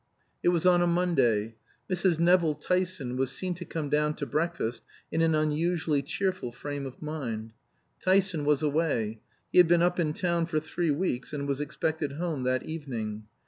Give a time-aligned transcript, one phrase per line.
[0.41, 1.53] It was on a Monday.
[1.87, 2.17] Mrs.
[2.17, 4.81] Nevill Tyson was seen to come down to breakfast
[5.11, 7.53] in an unusually cheerful frame of mind.
[8.03, 9.19] Tyson was away;
[9.51, 13.27] he had been up in town for three weeks, and was expected home that evening.